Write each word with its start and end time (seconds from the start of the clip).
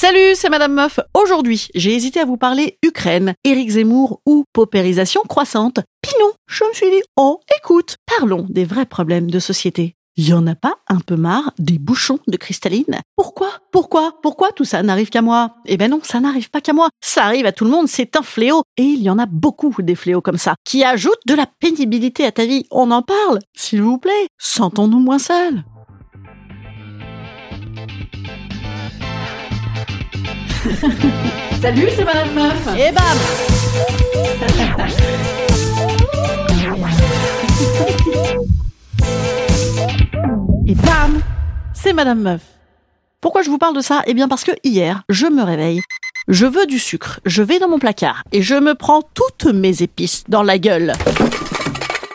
Salut, 0.00 0.36
c'est 0.36 0.48
Madame 0.48 0.74
Meuf. 0.74 1.00
Aujourd'hui, 1.12 1.66
j'ai 1.74 1.92
hésité 1.92 2.20
à 2.20 2.24
vous 2.24 2.36
parler 2.36 2.78
Ukraine, 2.84 3.34
Éric 3.42 3.70
Zemmour 3.70 4.20
ou 4.26 4.44
paupérisation 4.52 5.22
croissante. 5.22 5.80
Puis 6.02 6.12
non, 6.20 6.30
je 6.46 6.62
me 6.62 6.72
suis 6.72 6.88
dit, 6.88 7.02
oh, 7.16 7.40
écoute, 7.58 7.96
parlons 8.06 8.46
des 8.48 8.64
vrais 8.64 8.86
problèmes 8.86 9.28
de 9.28 9.40
société. 9.40 9.96
Y 10.16 10.34
en 10.34 10.46
a 10.46 10.54
pas 10.54 10.76
un 10.86 11.00
peu 11.00 11.16
marre 11.16 11.52
des 11.58 11.80
bouchons 11.80 12.20
de 12.28 12.36
cristalline? 12.36 13.00
Pourquoi? 13.16 13.50
Pourquoi? 13.72 14.12
Pourquoi 14.22 14.52
tout 14.52 14.64
ça 14.64 14.84
n'arrive 14.84 15.10
qu'à 15.10 15.20
moi? 15.20 15.56
Eh 15.66 15.76
ben 15.76 15.90
non, 15.90 15.98
ça 16.04 16.20
n'arrive 16.20 16.48
pas 16.48 16.60
qu'à 16.60 16.72
moi. 16.72 16.90
Ça 17.00 17.24
arrive 17.24 17.46
à 17.46 17.52
tout 17.52 17.64
le 17.64 17.72
monde, 17.72 17.88
c'est 17.88 18.14
un 18.14 18.22
fléau. 18.22 18.62
Et 18.76 18.84
il 18.84 19.02
y 19.02 19.10
en 19.10 19.18
a 19.18 19.26
beaucoup 19.26 19.74
des 19.82 19.96
fléaux 19.96 20.20
comme 20.20 20.38
ça, 20.38 20.54
qui 20.64 20.84
ajoutent 20.84 21.26
de 21.26 21.34
la 21.34 21.46
pénibilité 21.58 22.24
à 22.24 22.30
ta 22.30 22.46
vie. 22.46 22.66
On 22.70 22.92
en 22.92 23.02
parle, 23.02 23.40
s'il 23.56 23.82
vous 23.82 23.98
plaît. 23.98 24.28
Sentons-nous 24.38 25.00
moins 25.00 25.18
seuls. 25.18 25.64
Salut, 31.62 31.88
c'est 31.96 32.04
Madame 32.04 32.34
Meuf. 32.34 32.68
Et 32.76 32.92
bam 32.92 33.04
Et 40.66 40.74
bam 40.74 41.22
C'est 41.72 41.92
Madame 41.92 42.20
Meuf. 42.20 42.42
Pourquoi 43.20 43.42
je 43.42 43.50
vous 43.50 43.58
parle 43.58 43.74
de 43.76 43.80
ça? 43.80 44.02
Eh 44.06 44.14
bien 44.14 44.28
parce 44.28 44.44
que 44.44 44.52
hier, 44.62 45.02
je 45.08 45.26
me 45.26 45.42
réveille. 45.42 45.80
Je 46.28 46.44
veux 46.44 46.66
du 46.66 46.78
sucre, 46.78 47.20
je 47.24 47.42
vais 47.42 47.58
dans 47.58 47.68
mon 47.68 47.78
placard 47.78 48.22
et 48.32 48.42
je 48.42 48.54
me 48.54 48.74
prends 48.74 49.00
toutes 49.14 49.46
mes 49.46 49.82
épices 49.82 50.24
dans 50.28 50.42
la 50.42 50.58
gueule. 50.58 50.92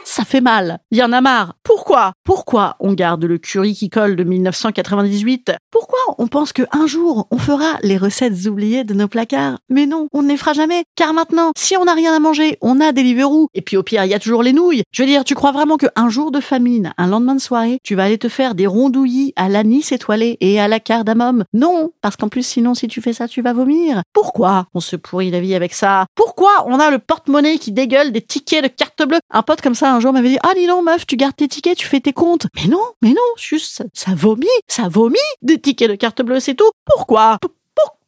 Ça 0.06 0.23
fait 0.26 0.42
mal. 0.42 0.78
Il 0.92 1.00
y 1.00 1.04
en 1.04 1.12
a 1.12 1.22
marre. 1.22 1.56
Pourquoi? 1.64 2.14
Pourquoi 2.23 2.76
on 2.80 2.94
garde 2.94 3.26
le 3.26 3.40
curry 3.40 3.73
qui 3.73 3.90
colle 3.90 4.16
de 4.16 4.23
1998 4.23 5.54
Pourquoi 5.74 5.98
on 6.20 6.28
pense 6.28 6.54
que 6.54 6.62
un 6.72 6.86
jour 6.86 7.28
on 7.32 7.40
fera 7.40 7.80
les 7.82 7.98
recettes 7.98 8.46
oubliées 8.46 8.84
de 8.84 8.94
nos 8.94 9.08
placards? 9.08 9.58
Mais 9.70 9.88
non, 9.88 10.08
on 10.14 10.22
ne 10.22 10.28
les 10.28 10.38
fera 10.38 10.54
jamais. 10.54 10.84
Car 10.95 11.16
maintenant, 11.16 11.50
si 11.58 11.76
on 11.76 11.86
n'a 11.86 11.95
rien 11.95 12.14
à 12.14 12.20
manger, 12.20 12.60
on 12.61 12.80
a 12.80 12.92
Deliveroo. 12.92 13.48
Et 13.56 13.64
puis 13.64 13.76
au 13.76 13.82
pire, 13.82 14.06
il 14.06 14.12
y 14.12 14.14
a 14.14 14.20
toujours 14.20 14.44
les 14.44 14.54
nouilles. 14.54 14.83
Je 14.92 15.02
veux 15.02 15.08
dire, 15.08 15.23
tu 15.23 15.33
crois 15.33 15.52
vraiment 15.52 15.78
qu'un 15.78 16.10
jour 16.10 16.30
de 16.30 16.42
famine, 16.42 16.94
un 17.00 17.08
lendemain 17.08 17.33
de 17.33 17.42
soirée, 17.42 17.80
tu 17.82 17.95
vas 17.95 18.04
aller 18.04 18.20
te 18.20 18.30
faire 18.30 18.54
des 18.54 18.67
rondouillis 18.67 19.33
à 19.36 19.50
l'anis 19.50 19.92
étoilé 19.92 20.38
et 20.42 20.60
à 20.60 20.67
la 20.67 20.80
cardamome? 20.80 21.44
Non, 21.54 21.92
parce 22.02 22.17
qu'en 22.17 22.30
plus, 22.30 22.45
sinon, 22.45 22.76
si 22.76 22.88
tu 22.88 23.02
fais 23.02 23.14
ça, 23.14 23.28
tu 23.28 23.42
vas 23.42 23.54
vomir. 23.54 24.04
Pourquoi 24.14 24.67
on 24.76 24.80
se 24.80 24.95
pourrit 24.95 25.32
la 25.32 25.39
vie 25.39 25.56
avec 25.56 25.73
ça? 25.73 26.06
Pourquoi 26.14 26.52
on 26.67 26.80
a 26.80 26.92
le 26.92 27.00
porte-monnaie 27.00 27.58
qui 27.58 27.72
dégueule 27.72 28.12
des 28.12 28.22
tickets 28.22 28.64
de 28.64 28.67
carte 28.67 29.08
bleue? 29.08 29.17
Un 29.32 29.42
pote 29.42 29.62
comme 29.62 29.73
ça 29.73 29.92
un 29.92 30.00
jour 30.00 30.14
m'avait 30.14 30.30
dit 30.30 30.38
ah 30.44 30.54
dis 30.56 30.67
donc 30.67 30.86
meuf 30.86 31.08
tu 31.08 31.16
gardes 31.16 31.36
tes 31.36 31.48
tickets 31.48 31.78
tu 31.78 31.88
fais 31.88 32.00
tes 32.00 32.14
comptes 32.14 32.45
mais 32.56 32.67
non 32.67 32.83
mais 33.02 33.10
non 33.10 33.16
juste 33.38 33.78
ça, 33.78 33.83
ça 33.94 34.12
vomit 34.14 34.45
ça 34.67 34.88
vomit 34.88 35.17
des 35.42 35.58
tickets 35.64 35.90
de 35.90 35.96
carte 35.96 36.22
bleue 36.22 36.40
c'est 36.40 36.54
tout. 36.56 36.70
Pourquoi? 36.86 37.40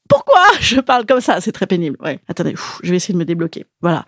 Pourquoi 0.08 0.44
je 0.60 0.80
parle 0.82 1.08
comme 1.08 1.22
ça? 1.22 1.42
C'est 1.42 1.52
très 1.52 1.66
pénible. 1.66 1.98
Ouais. 2.00 2.20
Attendez 2.28 2.54
je 2.84 2.92
vais 2.92 2.98
essayer 2.98 3.14
de 3.14 3.20
me 3.20 3.26
débloquer. 3.26 3.66
Voilà. 3.82 4.06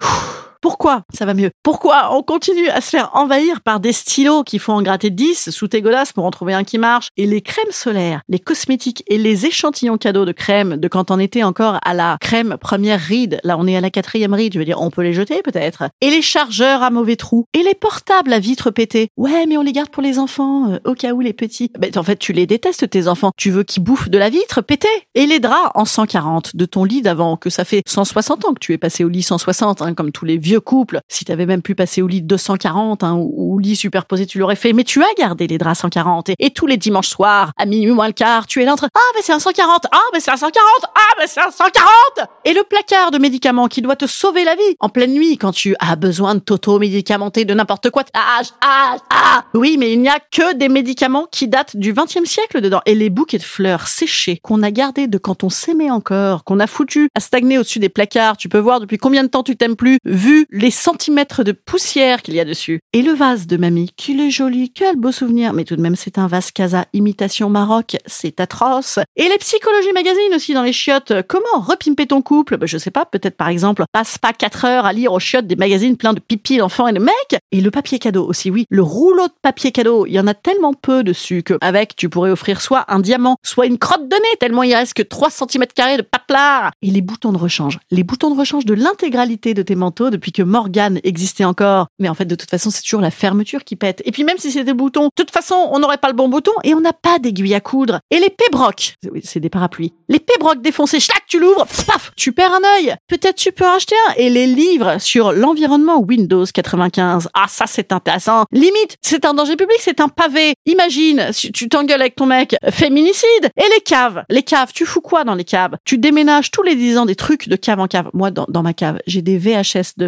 Pourquoi 0.62 1.04
Ça 1.14 1.26
va 1.26 1.34
mieux? 1.34 1.52
Pourquoi 1.64 2.16
on 2.16 2.24
continue 2.24 2.70
à 2.70 2.82
se 2.82 2.90
faire 2.90 3.12
envahir 3.14 3.62
par 3.62 3.80
des 3.80 3.94
stylos 3.94 4.44
qui 4.44 4.60
font 4.60 4.74
en 4.74 4.82
gratter 4.82 5.10
10 5.10 5.50
sous 5.50 5.68
tes 5.68 5.82
godasses 5.82 6.14
pour 6.14 6.26
en 6.26 6.32
trouver 6.32 6.54
un 6.54 6.64
qui 6.64 6.78
marche? 6.78 7.10
Et 7.18 7.26
les 7.26 7.42
crèmes 7.42 7.72
solaires, 7.72 8.22
les 8.28 8.40
cosmétiques 8.40 9.04
et 9.08 9.18
les 9.18 9.46
échantillons 9.46 9.98
cadeaux 9.98 10.26
de 10.26 10.32
crème 10.32 10.78
de 10.78 10.88
quand 10.88 11.12
on 11.12 11.20
était 11.20 11.44
encore 11.44 11.80
à 11.84 11.94
la 11.94 12.18
crème 12.20 12.58
première 12.60 13.00
ride. 13.00 13.40
Là, 13.44 13.58
on 13.58 13.68
est 13.68 13.76
à 13.76 13.82
la 13.82 13.90
quatrième 13.90 14.34
ride. 14.34 14.54
Je 14.54 14.60
veux 14.60 14.66
dire, 14.66 14.82
on 14.82 14.90
peut 14.90 15.04
les 15.04 15.14
jeter 15.14 15.42
peut-être. 15.42 15.90
Et 16.02 16.10
les 16.10 16.22
chargeurs 16.22 16.84
à 16.84 16.90
mauvais 16.90 17.16
trous 17.16 17.46
et 17.54 17.64
les 17.64 17.76
portables 17.76 18.34
à 18.34 18.40
vitre 18.40 18.72
pétée. 18.72 19.10
Ouais, 19.18 19.46
mais 19.48 19.58
on 19.58 19.62
les 19.62 19.72
garde 19.72 19.90
pour 19.90 20.04
les 20.04 20.20
enfants 20.20 20.72
euh, 20.72 20.80
au 20.86 20.94
cas 20.94 21.14
où 21.14 21.22
les 21.22 21.34
petits. 21.34 21.72
Ben, 21.78 21.92
en 21.96 22.04
fait, 22.04 22.18
tu 22.18 22.34
les 22.34 22.46
détestes 22.46 22.90
tes 22.90 23.08
enfants. 23.08 23.32
Tu 23.38 23.52
veux 23.52 23.64
qu'ils 23.64 23.84
bouffent 23.84 24.10
de 24.10 24.18
la 24.18 24.30
vitre 24.30 24.62
pétée? 24.62 24.88
Et 25.16 25.26
les 25.26 25.40
draps 25.40 25.72
en 25.76 25.86
140 25.86 26.56
de 26.56 26.66
ton 26.66 26.84
lit 26.84 27.02
d'avant 27.02 27.38
que 27.38 27.50
ça 27.50 27.66
fait 27.66 27.82
160 27.88 28.46
ans 28.46 28.54
que 28.54 28.60
tu 28.60 28.74
es 28.74 28.78
passé 28.78 29.04
au 29.04 29.10
lit 29.10 29.24
160 29.24 29.82
hein, 29.82 29.94
comme 29.94 30.12
tous 30.12 30.26
les 30.26 30.38
vieux 30.48 30.60
couples. 30.62 31.02
Si 31.10 31.26
t'avais 31.26 31.46
même 31.46 31.62
pu 31.62 31.76
passer 31.76 32.02
au 32.02 32.08
lit 32.08 32.22
240 32.22 33.04
hein, 33.04 33.16
ou 33.16 33.56
au 33.56 33.60
lit 33.60 33.76
superposé, 33.76 34.26
tu 34.26 34.40
l'aurais 34.40 34.56
fait. 34.56 34.72
Mais 34.72 34.86
tu 34.86 35.04
as 35.04 35.14
gardé 35.18 35.46
les 35.46 35.58
draps 35.58 35.80
140 35.80 36.30
et, 36.40 36.50
tous 36.52 36.66
les 36.66 36.78
dimanches 36.78 37.10
soirs 37.10 37.52
à 37.58 37.66
minuit 37.66 37.92
moins 37.92 38.08
le 38.08 38.14
quart, 38.14 38.48
tu 38.48 38.62
es 38.62 38.66
là 38.66 38.74
entre 38.74 38.88
ah 38.94 39.00
ben 39.14 39.22
c'est 39.22 39.34
un 39.34 39.40
140, 39.40 39.88
ah 39.92 39.98
ben 40.14 40.20
c'est 40.20 40.32
un 40.32 40.38
140, 40.38 40.64
ah 40.96 41.00
ben 41.20 41.26
c'est 41.28 41.42
un 41.42 41.52
140 41.52 42.30
et 42.46 42.54
le 42.54 42.64
placard 42.64 43.12
de 43.12 43.18
médicaments 43.18 43.68
qui 43.68 43.82
doit 43.82 43.98
te 43.98 44.08
sauver 44.08 44.46
la 44.46 44.56
vie 44.56 44.76
en 44.80 44.90
pleine 44.90 45.14
nuit 45.14 45.38
quand 45.38 45.52
tu 45.52 45.76
as 45.80 45.96
besoin 45.98 46.36
de 46.36 46.40
t'auto-médicamenter 46.40 47.44
de 47.44 47.54
n'importe 47.54 47.90
quoi. 47.90 48.04
Ah, 48.14 48.42
ah, 48.62 48.98
ah. 49.10 49.44
Oui, 49.54 49.76
mais 49.78 49.92
il 49.92 50.02
n'y 50.02 50.10
a 50.10 50.20
que 50.20 50.56
des 50.56 50.70
médicaments 50.70 51.28
qui 51.30 51.48
datent 51.48 51.76
du 51.76 51.94
20e 51.94 52.26
siècle 52.26 52.62
dedans 52.62 52.82
et 52.86 52.96
les 52.96 53.10
bouquets 53.10 53.38
de 53.38 53.44
fleurs 53.44 53.88
séchés 53.88 54.40
qu'on 54.42 54.64
a 54.64 54.72
gardés 54.72 55.08
de 55.08 55.18
quand 55.18 55.44
on 55.44 55.50
s'aimait 55.50 55.92
encore, 55.92 56.46
qu'on 56.46 56.60
a 56.60 56.68
foutu 56.68 57.10
à 57.14 57.20
stagner 57.20 57.58
au-dessus 57.58 57.80
des 57.80 57.90
placards. 57.90 58.38
Tu 58.38 58.48
peux 58.48 58.60
voir 58.60 58.80
depuis 58.80 58.98
combien 58.98 59.24
de 59.24 59.30
temps 59.30 59.44
tu 59.44 59.58
t'aimes 59.58 59.76
plus, 59.76 60.00
vu 60.06 60.37
les 60.52 60.72
centimètres 60.72 61.44
de 61.44 61.52
poussière 61.52 62.22
qu'il 62.22 62.36
y 62.36 62.40
a 62.40 62.46
dessus. 62.46 62.80
Et 62.94 63.02
le 63.02 63.14
vase 63.14 63.48
de 63.48 63.58
mamie, 63.58 63.92
qu'il 63.96 64.22
est 64.22 64.32
joli, 64.32 64.72
quel 64.72 64.96
beau 64.96 65.12
souvenir. 65.12 65.54
Mais 65.54 65.64
tout 65.64 65.76
de 65.76 65.82
même, 65.82 65.96
c'est 65.96 66.18
un 66.18 66.28
vase 66.28 66.52
Casa 66.52 66.86
imitation 66.94 67.50
Maroc, 67.50 67.98
c'est 68.06 68.40
atroce. 68.40 69.00
Et 69.16 69.28
les 69.28 69.38
psychologies 69.38 69.94
magazines 69.94 70.34
aussi 70.36 70.54
dans 70.54 70.64
les 70.64 70.74
chiottes. 70.74 71.14
Comment 71.28 71.60
repimper 71.60 72.08
ton 72.08 72.22
couple? 72.22 72.58
Ben, 72.58 72.68
Je 72.68 72.78
sais 72.78 72.92
pas, 72.92 73.06
peut-être 73.06 73.38
par 73.38 73.50
exemple, 73.50 73.84
passe 73.92 74.18
pas 74.18 74.34
4 74.34 74.66
heures 74.66 74.86
à 74.86 74.94
lire 74.94 75.14
aux 75.14 75.20
chiottes 75.20 75.48
des 75.48 75.56
magazines 75.56 75.98
pleins 75.98 76.14
de 76.14 76.20
pipi 76.20 76.58
d'enfants 76.58 76.88
et 76.88 76.94
de 76.94 77.00
mecs. 77.00 77.40
Et 77.52 77.62
le 77.62 77.72
papier 77.72 78.00
cadeau 78.00 78.26
aussi, 78.26 78.50
oui. 78.50 78.66
Le 78.70 78.84
rouleau 78.84 79.28
de 79.28 79.34
papier 79.42 79.72
cadeau, 79.72 80.06
il 80.06 80.14
y 80.14 80.20
en 80.20 80.28
a 80.28 80.34
tellement 80.34 80.74
peu 80.74 81.04
dessus 81.04 81.44
que 81.44 81.58
avec, 81.62 81.96
tu 81.96 82.10
pourrais 82.10 82.32
offrir 82.32 82.62
soit 82.62 82.86
un 82.88 83.00
diamant, 83.00 83.38
soit 83.44 83.66
une 83.66 83.78
crotte 83.78 84.08
de 84.08 84.16
nez, 84.16 84.38
tellement 84.40 84.64
il 84.64 84.76
reste 84.76 84.94
que 84.94 85.04
3 85.04 85.30
cm 85.30 85.66
de 85.98 86.02
paplard. 86.02 86.72
Et 86.82 86.92
les 86.92 87.02
boutons 87.02 87.32
de 87.32 87.38
rechange. 87.38 87.80
Les 87.92 88.04
boutons 88.04 88.34
de 88.34 88.38
rechange 88.38 88.66
de 88.66 88.74
l'intégralité 88.74 89.54
de 89.54 89.62
tes 89.62 89.76
manteaux 89.76 90.10
depuis 90.10 90.27
que 90.32 90.44
Morgane 90.44 91.00
existait 91.04 91.46
encore. 91.46 91.88
Mais 92.00 92.10
en 92.10 92.14
fait, 92.14 92.26
de 92.26 92.36
toute 92.36 92.50
façon, 92.50 92.70
c'est 92.70 92.82
toujours 92.82 93.02
la 93.02 93.12
fermeture 93.12 93.64
qui 93.64 93.76
pète. 93.76 94.02
Et 94.06 94.12
puis 94.12 94.24
même 94.24 94.38
si 94.38 94.52
c'était 94.52 94.66
des 94.66 94.74
boutons, 94.74 95.06
de 95.06 95.12
toute 95.16 95.32
façon, 95.32 95.56
on 95.72 95.80
n'aurait 95.80 95.98
pas 95.98 96.10
le 96.10 96.14
bon 96.14 96.30
bouton 96.30 96.52
et 96.64 96.74
on 96.74 96.82
n'a 96.82 96.94
pas 96.94 97.20
d'aiguille 97.20 97.56
à 97.56 97.60
coudre. 97.60 98.00
Et 98.12 98.20
les 98.20 98.30
pébrocs, 98.30 98.96
c'est 99.24 99.40
des 99.40 99.50
parapluies. 99.50 99.94
Les 100.10 100.20
pébrocs 100.20 100.62
défoncés, 100.62 101.00
chlac, 101.00 101.24
tu 101.28 101.40
l'ouvres, 101.40 101.66
paf, 101.86 102.12
tu 102.16 102.32
perds 102.32 102.54
un 102.54 102.78
œil. 102.78 102.96
Peut-être 103.08 103.36
tu 103.36 103.52
peux 103.52 103.66
en 103.66 103.76
acheter 103.76 103.96
un. 104.10 104.14
Et 104.18 104.30
les 104.30 104.48
livres 104.48 104.98
sur 105.00 105.32
l'environnement 105.32 106.00
Windows 106.00 106.46
95. 106.46 107.30
Ah, 107.34 107.46
ça, 107.48 107.66
c'est 107.68 107.92
intéressant. 107.92 108.46
Limite, 108.52 108.98
c'est 109.02 109.26
un 109.26 109.34
danger 109.34 109.56
public, 109.56 109.78
c'est 109.80 110.00
un 110.00 110.10
pavé. 110.10 110.54
Imagine, 110.66 111.32
tu 111.34 111.70
t'engueules 111.70 112.02
avec 112.02 112.16
ton 112.16 112.26
mec, 112.26 112.56
féminicide. 112.70 113.50
Et 113.58 113.70
les 113.74 113.82
caves. 113.82 114.24
Les 114.30 114.44
caves, 114.44 114.72
tu 114.74 114.86
fous 114.86 115.02
quoi 115.02 115.24
dans 115.24 115.36
les 115.36 115.44
caves? 115.44 115.76
Tu 115.86 115.98
déménages 115.98 116.52
tous 116.52 116.64
les 116.64 116.76
10 116.76 116.98
ans 117.00 117.06
des 117.06 117.16
trucs 117.16 117.48
de 117.50 117.56
cave 117.56 117.80
en 117.80 117.88
cave. 117.88 118.10
Moi, 118.14 118.32
dans, 118.32 118.46
dans 118.50 118.64
ma 118.64 118.74
cave, 118.74 119.00
j'ai 119.08 119.22
des 119.22 119.38
VHS 119.38 119.98
de 119.98 120.08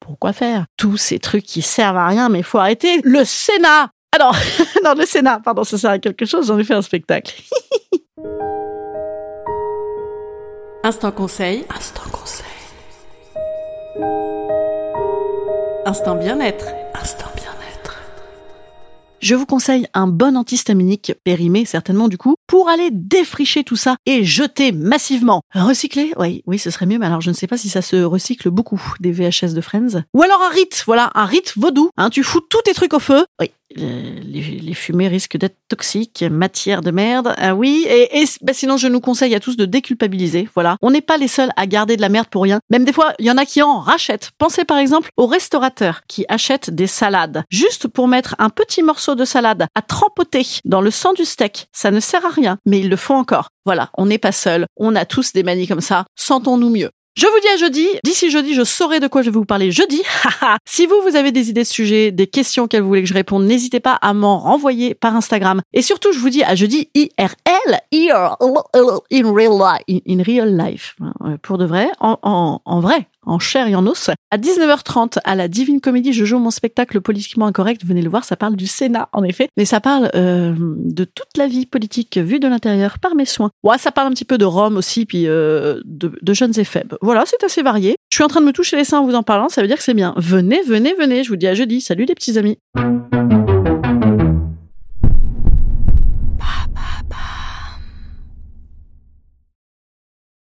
Pourquoi 0.00 0.32
faire? 0.32 0.66
Tous 0.76 0.96
ces 0.96 1.18
trucs 1.18 1.44
qui 1.44 1.62
servent 1.62 1.96
à 1.96 2.06
rien, 2.06 2.28
mais 2.28 2.42
faut 2.42 2.58
arrêter. 2.58 3.00
Le 3.04 3.24
Sénat! 3.24 3.90
Ah 4.12 4.18
non, 4.20 4.30
non, 4.84 4.94
le 4.96 5.06
Sénat, 5.06 5.40
pardon, 5.44 5.64
ça 5.64 5.76
sert 5.78 5.90
à 5.90 5.98
quelque 5.98 6.24
chose, 6.24 6.46
j'en 6.46 6.58
ai 6.58 6.64
fait 6.64 6.74
un 6.74 6.82
spectacle. 6.82 7.34
Instant 10.84 11.12
conseil. 11.12 11.64
Instant 11.74 12.02
conseil. 12.12 12.44
Instant 15.86 16.14
bien-être. 16.16 16.66
Je 19.24 19.34
vous 19.34 19.46
conseille 19.46 19.86
un 19.94 20.06
bon 20.06 20.36
antihistaminique, 20.36 21.14
périmé 21.24 21.64
certainement 21.64 22.08
du 22.08 22.18
coup, 22.18 22.34
pour 22.46 22.68
aller 22.68 22.90
défricher 22.92 23.64
tout 23.64 23.74
ça 23.74 23.96
et 24.04 24.22
jeter 24.22 24.70
massivement. 24.70 25.40
Recycler 25.54 26.12
Oui, 26.18 26.42
oui, 26.46 26.58
ce 26.58 26.68
serait 26.68 26.84
mieux, 26.84 26.98
mais 26.98 27.06
alors 27.06 27.22
je 27.22 27.30
ne 27.30 27.34
sais 27.34 27.46
pas 27.46 27.56
si 27.56 27.70
ça 27.70 27.80
se 27.80 27.96
recycle 27.96 28.50
beaucoup, 28.50 28.82
des 29.00 29.12
VHS 29.12 29.54
de 29.54 29.62
Friends. 29.62 30.02
Ou 30.12 30.22
alors 30.22 30.42
un 30.42 30.50
rite, 30.50 30.82
voilà, 30.84 31.10
un 31.14 31.24
rite 31.24 31.54
vaudou. 31.56 31.88
Hein, 31.96 32.10
tu 32.10 32.22
fous 32.22 32.42
tous 32.42 32.60
tes 32.66 32.74
trucs 32.74 32.92
au 32.92 32.98
feu. 32.98 33.24
Oui, 33.40 33.50
les, 33.76 34.74
fumées 34.74 35.08
risquent 35.08 35.36
d'être 35.36 35.56
toxiques, 35.68 36.22
matière 36.22 36.80
de 36.80 36.90
merde. 36.90 37.34
Ah 37.38 37.54
oui, 37.54 37.86
et, 37.88 38.20
et 38.20 38.24
bah, 38.42 38.52
sinon 38.52 38.76
je 38.76 38.88
nous 38.88 39.00
conseille 39.00 39.34
à 39.34 39.40
tous 39.40 39.56
de 39.56 39.64
déculpabiliser. 39.64 40.48
Voilà, 40.54 40.76
on 40.82 40.90
n'est 40.90 41.00
pas 41.00 41.16
les 41.16 41.28
seuls 41.28 41.50
à 41.56 41.66
garder 41.66 41.96
de 41.96 42.00
la 42.00 42.08
merde 42.08 42.28
pour 42.28 42.42
rien. 42.42 42.60
Même 42.70 42.84
des 42.84 42.92
fois, 42.92 43.14
il 43.18 43.26
y 43.26 43.30
en 43.30 43.36
a 43.36 43.44
qui 43.44 43.62
en 43.62 43.80
rachètent. 43.80 44.32
Pensez 44.38 44.64
par 44.64 44.78
exemple 44.78 45.10
aux 45.16 45.26
restaurateurs 45.26 46.02
qui 46.08 46.24
achètent 46.28 46.70
des 46.70 46.86
salades 46.86 47.44
juste 47.50 47.88
pour 47.88 48.08
mettre 48.08 48.34
un 48.38 48.50
petit 48.50 48.82
morceau 48.82 49.13
de 49.16 49.24
salade 49.24 49.66
à 49.74 49.82
trempoter 49.82 50.46
dans 50.64 50.80
le 50.80 50.90
sang 50.90 51.12
du 51.12 51.24
steak. 51.24 51.68
Ça 51.72 51.90
ne 51.90 52.00
sert 52.00 52.24
à 52.24 52.30
rien, 52.30 52.58
mais 52.66 52.80
ils 52.80 52.88
le 52.88 52.96
font 52.96 53.16
encore. 53.16 53.48
Voilà, 53.64 53.90
on 53.96 54.06
n'est 54.06 54.18
pas 54.18 54.32
seuls. 54.32 54.66
On 54.76 54.94
a 54.96 55.04
tous 55.04 55.32
des 55.32 55.42
manies 55.42 55.66
comme 55.66 55.80
ça. 55.80 56.04
Sentons-nous 56.16 56.70
mieux. 56.70 56.90
Je 57.16 57.26
vous 57.26 57.40
dis 57.40 57.46
à 57.46 57.56
jeudi. 57.56 57.86
D'ici 58.02 58.28
jeudi, 58.28 58.54
je 58.54 58.64
saurai 58.64 58.98
de 58.98 59.06
quoi 59.06 59.22
je 59.22 59.30
vais 59.30 59.38
vous 59.38 59.44
parler 59.44 59.70
jeudi. 59.70 60.02
si 60.64 60.84
vous, 60.86 60.96
vous 61.06 61.14
avez 61.14 61.30
des 61.30 61.48
idées 61.48 61.62
de 61.62 61.66
sujets, 61.66 62.10
des 62.10 62.26
questions 62.26 62.66
qu'elle 62.66 62.82
voulait 62.82 63.02
que 63.02 63.08
je 63.08 63.14
réponde, 63.14 63.44
n'hésitez 63.44 63.78
pas 63.78 63.92
à 64.02 64.12
m'en 64.14 64.40
renvoyer 64.40 64.94
par 64.94 65.14
Instagram. 65.14 65.62
Et 65.72 65.82
surtout, 65.82 66.12
je 66.12 66.18
vous 66.18 66.30
dis 66.30 66.42
à 66.42 66.56
jeudi 66.56 66.88
IRL, 66.96 67.78
in 67.92 69.32
real 69.32 69.52
life, 69.52 70.02
in 70.08 70.22
real 70.24 70.56
life, 70.56 70.96
pour 71.42 71.56
de 71.56 71.64
vrai, 71.64 71.88
en, 72.00 72.18
en, 72.22 72.60
en 72.64 72.80
vrai, 72.80 73.06
en 73.26 73.38
chair 73.38 73.66
et 73.68 73.74
en 73.74 73.86
os. 73.86 74.10
À 74.30 74.38
19h30, 74.38 75.18
à 75.24 75.34
la 75.34 75.48
Divine 75.48 75.80
Comédie, 75.80 76.12
je 76.12 76.24
joue 76.24 76.38
mon 76.38 76.50
spectacle 76.50 77.00
politiquement 77.00 77.46
incorrect. 77.46 77.84
Venez 77.84 78.02
le 78.02 78.10
voir, 78.10 78.24
ça 78.24 78.36
parle 78.36 78.56
du 78.56 78.66
Sénat, 78.66 79.08
en 79.12 79.22
effet. 79.22 79.48
Mais 79.56 79.64
ça 79.64 79.80
parle 79.80 80.10
euh, 80.14 80.54
de 80.58 81.04
toute 81.04 81.36
la 81.36 81.46
vie 81.46 81.66
politique 81.66 82.18
vue 82.18 82.40
de 82.40 82.48
l'intérieur 82.48 82.98
par 82.98 83.14
mes 83.14 83.24
soins. 83.24 83.50
Ouais, 83.62 83.78
ça 83.78 83.92
parle 83.92 84.08
un 84.08 84.10
petit 84.10 84.24
peu 84.24 84.38
de 84.38 84.44
Rome 84.44 84.76
aussi, 84.76 85.06
puis 85.06 85.26
euh, 85.26 85.80
de, 85.84 86.12
de 86.20 86.34
jeunes 86.34 86.58
et 86.58 86.64
faibles. 86.64 86.96
Voilà, 87.04 87.24
c'est 87.26 87.44
assez 87.44 87.60
varié. 87.60 87.96
Je 88.08 88.16
suis 88.16 88.24
en 88.24 88.28
train 88.28 88.40
de 88.40 88.46
me 88.46 88.52
toucher 88.52 88.76
les 88.76 88.84
seins 88.84 89.00
en 89.00 89.04
vous 89.04 89.14
en 89.14 89.22
parlant, 89.22 89.50
ça 89.50 89.60
veut 89.60 89.68
dire 89.68 89.76
que 89.76 89.82
c'est 89.82 89.92
bien. 89.92 90.14
Venez, 90.16 90.62
venez, 90.62 90.94
venez. 90.98 91.22
Je 91.22 91.28
vous 91.28 91.36
dis 91.36 91.46
à 91.46 91.52
jeudi. 91.52 91.82
Salut 91.82 92.06
les 92.06 92.14
petits 92.14 92.38
amis. 92.38 92.58